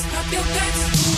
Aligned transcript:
Stop 0.00 0.32
your 0.32 0.42
pants. 0.42 1.09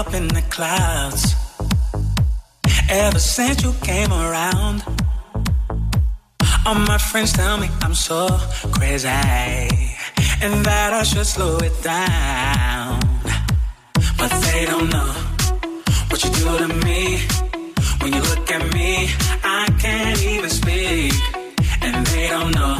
Up 0.00 0.14
in 0.14 0.28
the 0.28 0.42
clouds 0.48 1.34
ever 2.88 3.18
since 3.18 3.62
you 3.62 3.72
came 3.82 4.10
around. 4.10 4.82
All 6.64 6.74
my 6.92 6.96
friends 7.10 7.32
tell 7.34 7.58
me 7.58 7.68
I'm 7.82 7.94
so 7.94 8.28
crazy 8.76 9.08
and 10.44 10.54
that 10.68 10.90
I 11.00 11.02
should 11.02 11.26
slow 11.26 11.58
it 11.58 11.76
down. 11.82 13.00
But 14.20 14.32
they 14.44 14.64
don't 14.64 14.88
know 14.96 15.12
what 16.08 16.18
you 16.24 16.30
do 16.40 16.48
to 16.64 16.68
me. 16.86 17.02
When 18.00 18.10
you 18.14 18.22
look 18.30 18.50
at 18.56 18.64
me, 18.72 18.90
I 19.60 19.66
can't 19.84 20.22
even 20.34 20.50
speak. 20.60 21.12
And 21.82 22.06
they 22.06 22.26
don't 22.28 22.52
know 22.54 22.76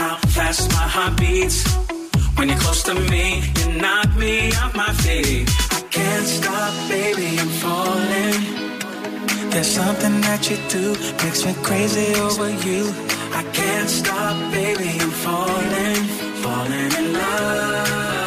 how 0.00 0.16
fast 0.36 0.62
my 0.72 0.86
heart 0.94 1.14
beats. 1.20 1.58
When 2.36 2.48
you're 2.48 2.58
close 2.58 2.82
to 2.84 2.94
me, 3.12 3.26
you 3.58 3.66
knock 3.80 4.08
me 4.16 4.52
off 4.62 4.74
my 4.74 4.92
feet. 5.04 5.63
Can't 6.14 6.28
stop, 6.28 6.88
baby, 6.88 7.40
I'm 7.40 7.48
falling. 7.48 9.50
There's 9.50 9.66
something 9.66 10.20
that 10.20 10.48
you 10.48 10.58
do 10.68 10.92
makes 11.24 11.44
me 11.44 11.52
crazy 11.64 12.14
over 12.20 12.50
you. 12.50 12.94
I 13.32 13.42
can't 13.52 13.90
stop, 13.90 14.36
baby, 14.52 14.90
I'm 15.00 15.10
falling, 15.10 16.04
falling 16.40 16.92
in 17.00 17.12
love. 17.14 18.23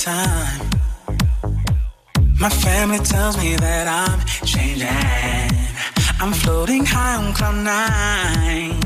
Time. 0.00 0.70
My 2.38 2.48
family 2.48 3.00
tells 3.00 3.36
me 3.36 3.56
that 3.56 3.86
I'm 4.02 4.18
changing. 4.46 4.88
I'm 6.22 6.32
floating 6.32 6.84
high 6.86 7.16
on 7.22 7.32
cloud 7.34 7.58
nine. 7.72 8.80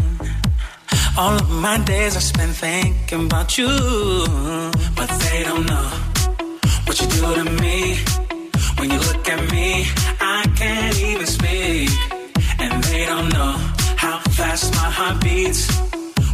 All 1.16 1.35
of 1.43 1.49
my 1.66 1.78
days 1.93 2.16
I 2.16 2.21
spend 2.21 2.52
thinking 2.57 3.26
about 3.26 3.57
you, 3.59 3.73
but 4.99 5.11
they 5.23 5.40
don't 5.49 5.66
know 5.73 5.88
what 6.87 6.97
you 7.00 7.07
do 7.16 7.23
to 7.40 7.47
me. 7.62 7.78
When 8.78 8.90
you 8.90 8.99
look 9.09 9.28
at 9.35 9.40
me, 9.54 9.87
I 10.21 10.40
can't 10.61 10.99
even 11.11 11.26
speak, 11.26 11.90
and 12.62 12.75
they 12.85 13.04
don't 13.07 13.28
know 13.37 13.54
how 14.04 14.16
fast 14.38 14.75
my 14.75 14.90
heart 14.99 15.23
beats. 15.23 15.62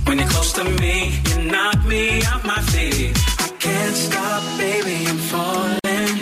When 0.07 0.19
you're 0.19 0.33
close 0.35 0.53
to 0.55 0.65
me, 0.83 0.97
you 1.29 1.37
knock 1.53 1.79
me 1.85 2.03
off 2.31 2.43
my 2.45 2.61
feet 2.73 3.30
can't 3.71 3.97
stop, 3.97 4.43
baby, 4.59 4.97
I'm 5.11 5.19
falling. 5.33 6.15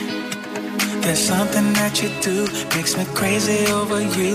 There's 1.02 1.24
something 1.32 1.72
that 1.80 1.94
you 2.02 2.10
do 2.28 2.38
makes 2.76 2.96
me 2.96 3.04
crazy 3.18 3.60
over 3.72 4.00
you. 4.18 4.34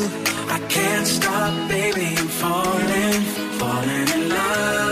I 0.55 0.59
can't 0.75 1.07
stop, 1.07 1.53
baby, 1.69 2.07
I'm 2.21 2.31
falling, 2.41 3.21
falling 3.59 4.07
in 4.15 4.29
love. 4.29 4.82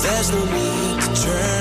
There's 0.00 0.30
no 0.30 0.44
need 0.44 1.00
to 1.00 1.22
turn. 1.22 1.57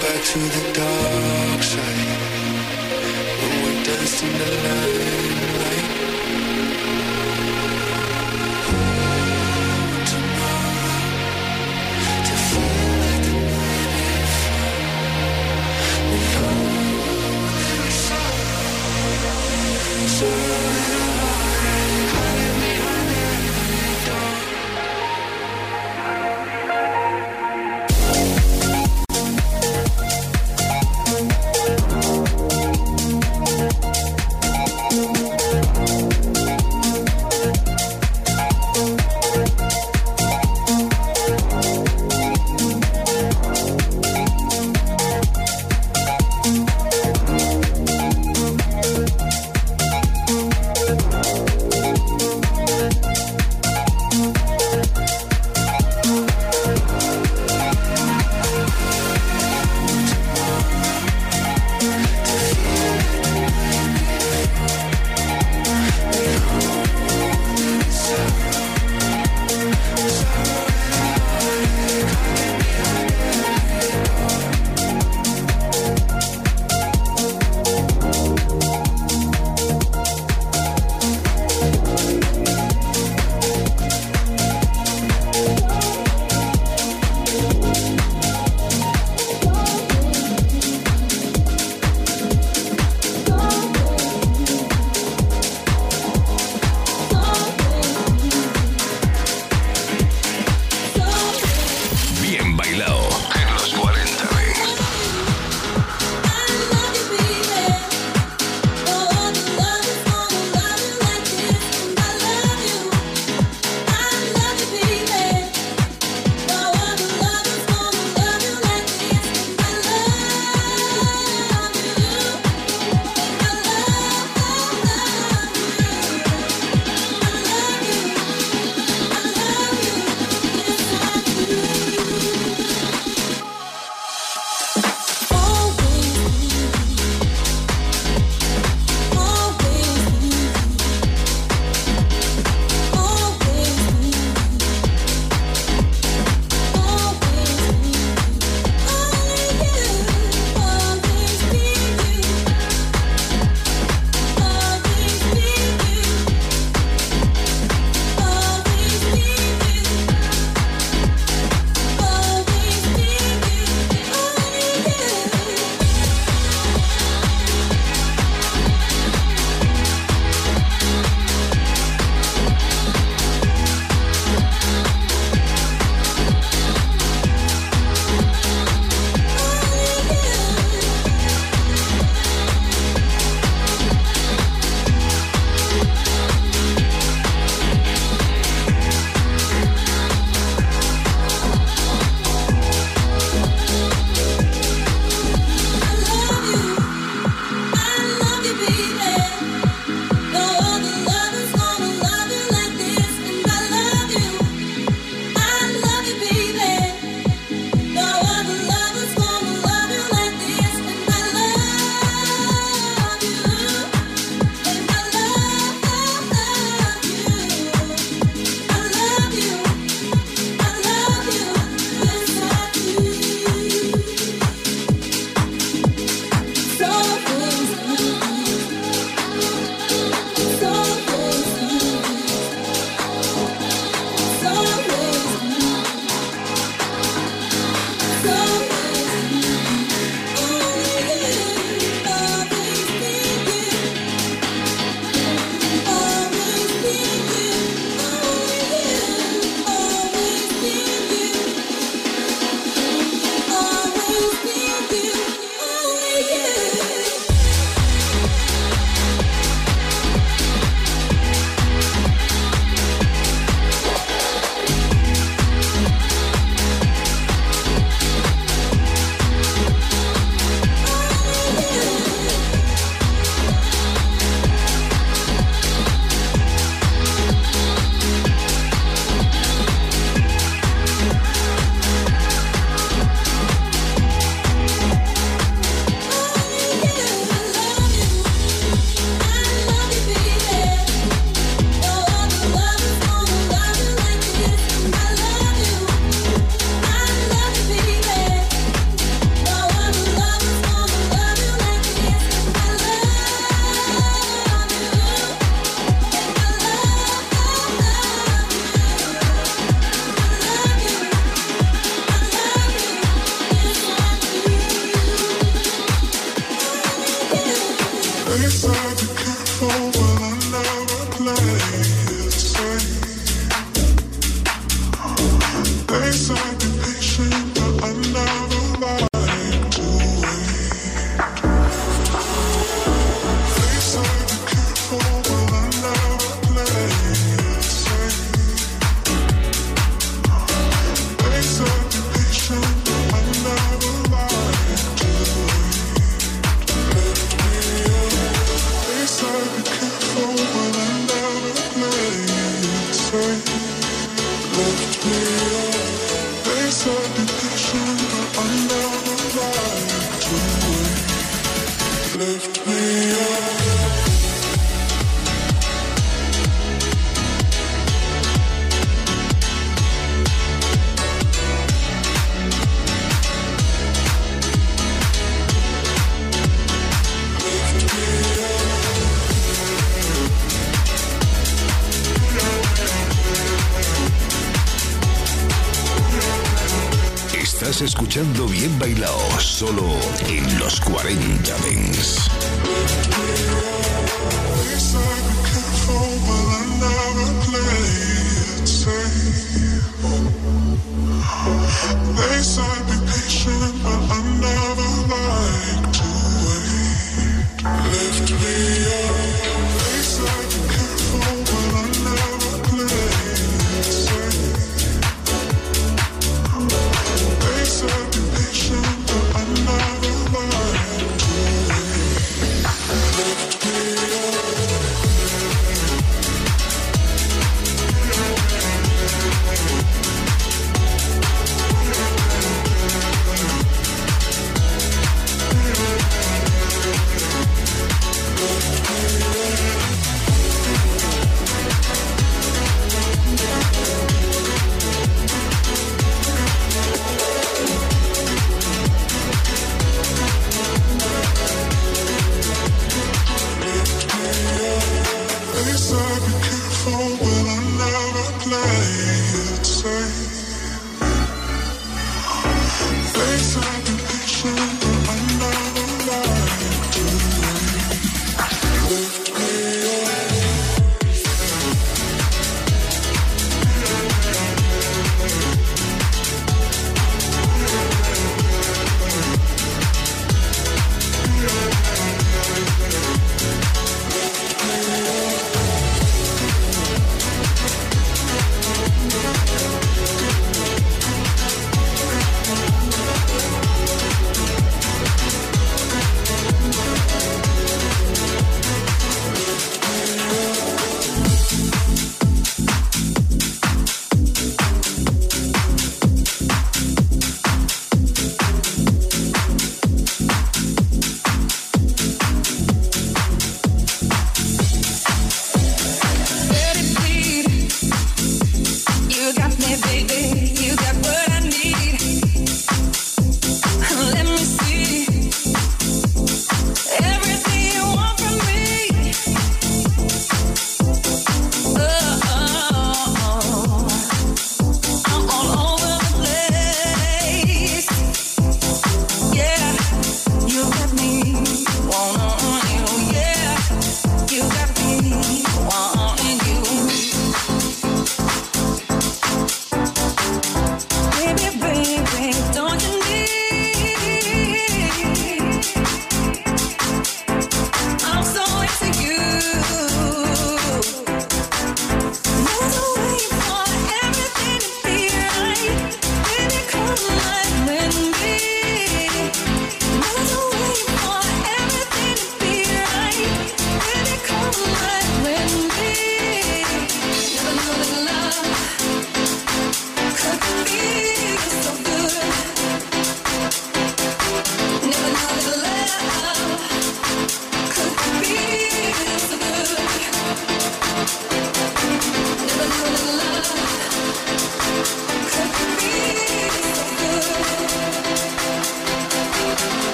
back 0.00 0.24
to 0.24 0.38
the 0.38 0.72
dark 0.72 1.62
side 1.62 2.20
when 3.38 3.52
we're 3.62 3.82
dancing 3.84 4.32
the 4.38 4.46
light. 4.64 6.39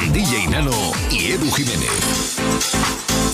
con 0.00 0.12
DJ 0.12 0.48
y 1.10 1.32
Edu 1.32 1.50
Jiménez. 1.50 3.29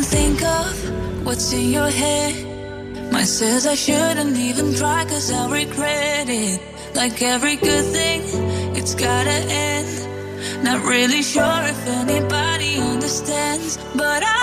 Cannot 0.00 0.06
think 0.06 0.42
of 0.42 1.26
what's 1.26 1.52
in 1.52 1.70
your 1.70 1.90
head. 1.90 3.12
Mine 3.12 3.26
says 3.26 3.66
I 3.66 3.74
shouldn't 3.74 4.36
even 4.36 4.74
try 4.74 5.04
cause 5.04 5.30
I'll 5.30 5.50
regret 5.50 6.28
it. 6.28 6.60
Like 6.94 7.20
every 7.22 7.56
good 7.56 7.84
thing, 7.92 8.22
it's 8.76 8.94
gotta 8.94 9.30
end. 9.30 10.64
Not 10.64 10.84
really 10.84 11.22
sure 11.22 11.62
if 11.64 11.86
anybody 11.86 12.78
understands, 12.78 13.78
but 13.94 14.22
I 14.22 14.39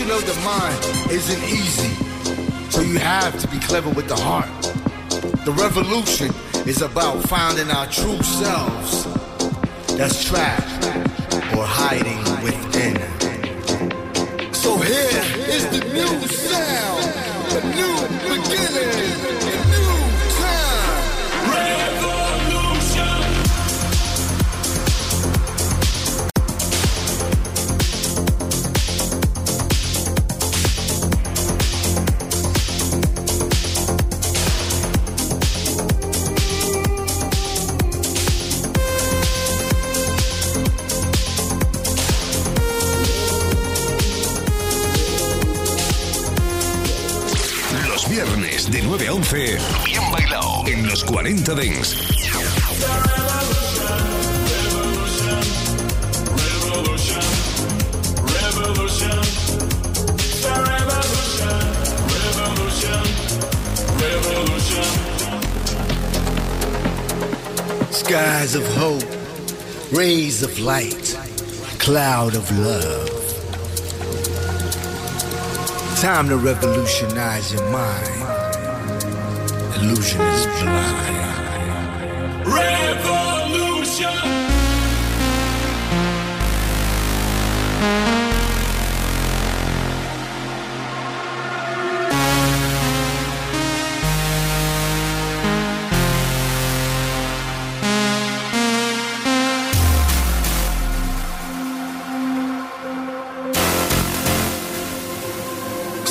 revolution 0.00 0.28
of 0.28 0.34
the 0.34 0.40
mind 0.42 1.10
isn't 1.10 1.44
easy, 1.44 1.94
so 2.70 2.80
you 2.80 2.98
have 2.98 3.38
to 3.38 3.48
be 3.48 3.58
clever 3.58 3.90
with 3.90 4.08
the 4.08 4.16
heart. 4.16 4.48
The 5.44 5.52
revolution 5.52 6.32
is 6.66 6.82
about 6.82 7.22
finding 7.28 7.70
our 7.70 7.86
true 7.86 8.22
selves 8.22 9.04
that's 9.96 10.24
trapped 10.24 10.84
or 11.56 11.64
hiding 11.66 12.18
within. 12.42 12.96
So 14.54 14.76
here 14.78 15.24
is 15.48 15.66
the 15.68 15.84
new 15.92 16.28
sound, 16.28 17.04
a 17.52 17.62
new 17.76 17.96
beginning, 18.28 19.29
40 51.50 51.68
Dance. 51.68 51.94
Skies 67.90 68.54
of 68.54 68.66
hope, 68.74 69.02
rays 69.92 70.42
of 70.42 70.58
light, 70.60 71.18
cloud 71.78 72.36
of 72.36 72.58
love. 72.58 73.08
Time 76.00 76.28
to 76.28 76.36
revolutionize 76.36 77.52
your 77.52 77.68
mind. 77.70 78.06
Illusion 79.76 80.20
is 80.20 80.46
blind. 80.62 81.29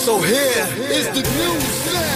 So 0.10 0.18
here 0.22 0.66
is 0.90 1.06
the 1.10 1.22
new 1.22 2.09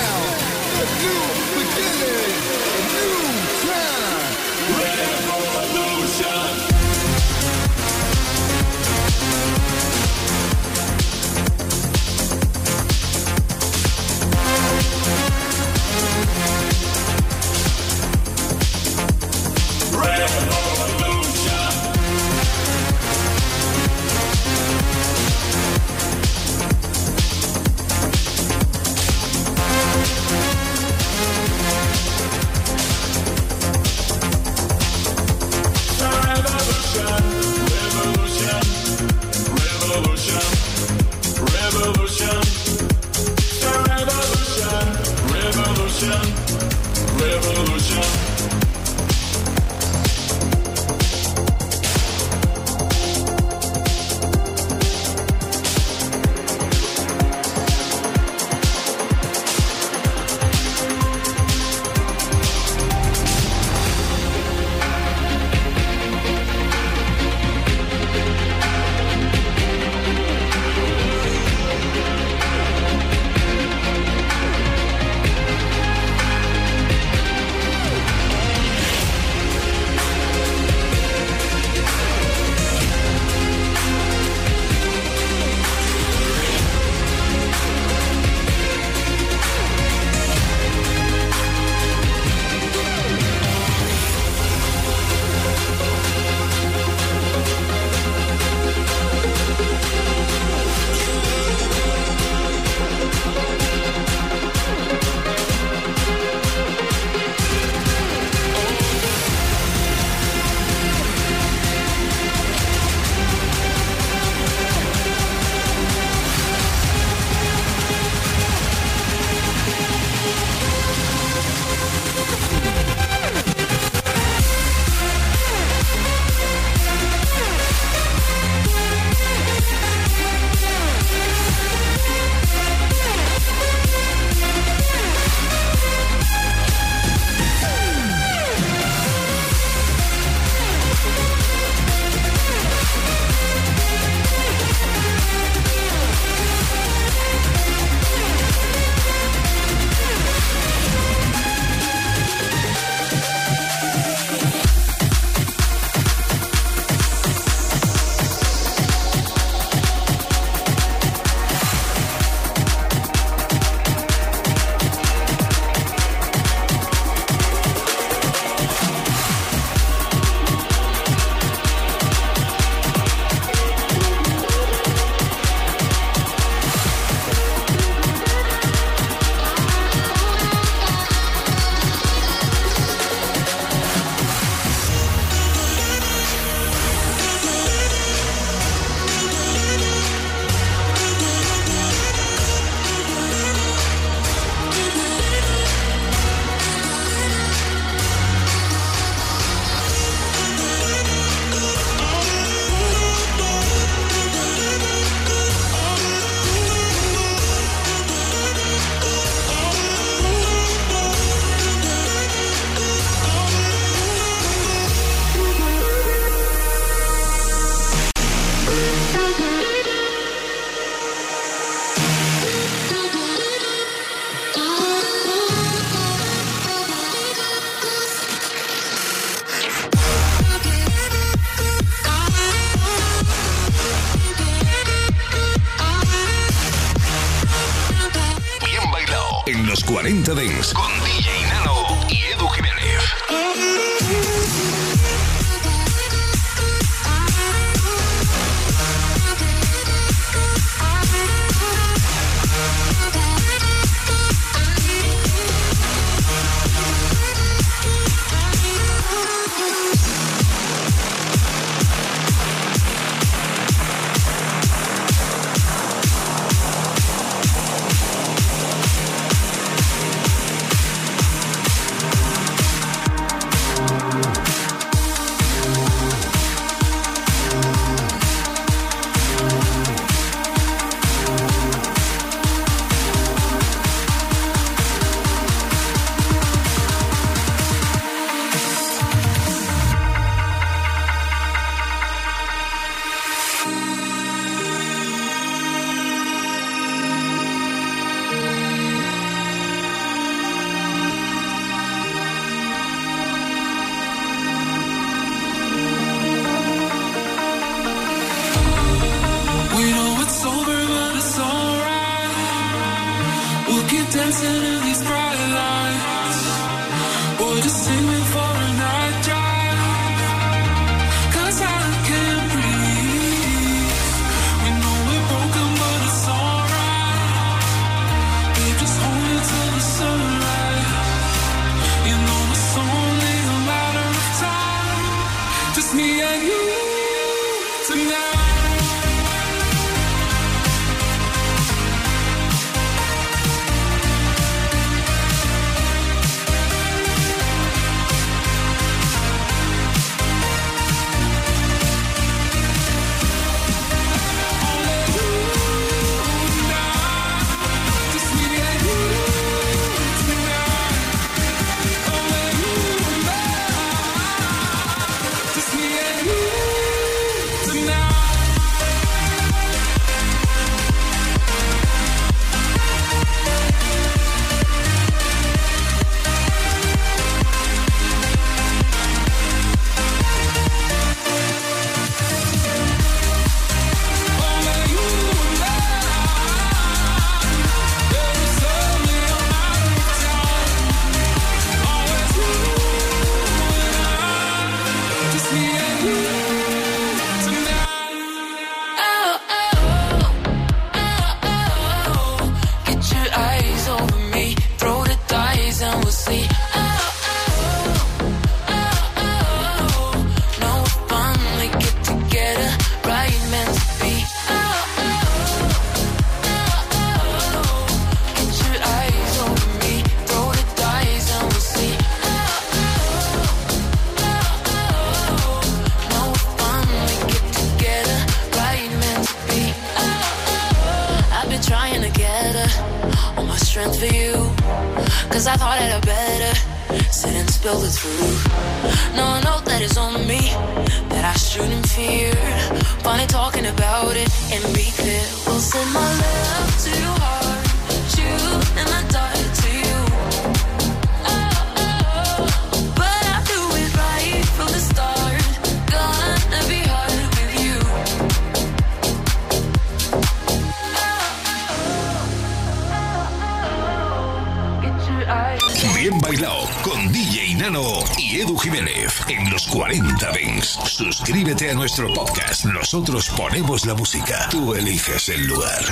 nuestro 471.98 472.24
podcast. 472.24 472.66
Nosotros 472.66 473.30
ponemos 473.38 473.86
la 473.86 473.94
música. 473.94 474.48
Tú 474.50 474.74
eliges 474.74 475.30
el 475.30 475.46
lugar. 475.46 475.86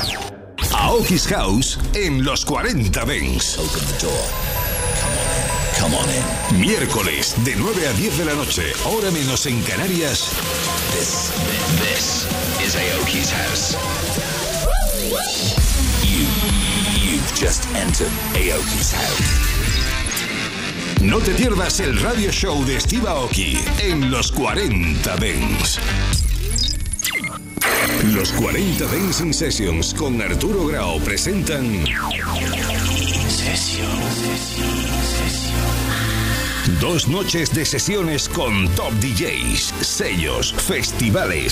Aoki's 0.74 1.28
House 1.28 1.78
en 1.94 2.24
los 2.24 2.44
40 2.44 3.06
Dents. 3.06 3.60
Open 3.60 3.86
the 3.86 4.06
door. 4.06 4.26
Come 5.80 5.96
on 5.96 6.10
in. 6.10 6.24
Come 6.24 6.56
on 6.56 6.56
in. 6.56 6.62
Miércoles 6.62 7.36
de 7.44 7.56
9 7.56 7.88
a 7.88 7.94
10 7.94 8.18
de 8.18 8.26
la 8.26 8.34
noche, 8.34 8.74
hora 8.86 9.12
menos 9.12 9.46
en 9.46 9.62
Canarias. 9.62 10.32
This, 10.92 11.30
this 11.78 12.26
is 12.66 12.76
Aoki's 12.76 13.30
House. 13.30 13.76
You, 16.04 16.26
you've 17.00 17.32
just 17.36 17.68
entered 17.76 18.12
Aoki's 18.34 18.92
House. 18.92 19.61
No 21.02 21.18
te 21.18 21.32
pierdas 21.32 21.80
el 21.80 22.00
radio 22.00 22.32
show 22.32 22.64
de 22.64 22.80
Steve 22.80 23.10
Aoki 23.10 23.58
en 23.80 24.12
los 24.12 24.32
40 24.32 25.16
Dens. 25.18 25.80
Los 28.14 28.32
40 28.34 28.86
Dancing 28.86 29.34
Sessions 29.34 29.96
con 29.96 30.22
Arturo 30.22 30.68
Grau 30.68 31.00
presentan. 31.00 31.86
Dos 36.80 37.08
noches 37.08 37.52
de 37.54 37.66
sesiones 37.66 38.30
con 38.30 38.68
top 38.76 38.94
DJs, 39.00 39.74
sellos, 39.82 40.54
festivales, 40.54 41.50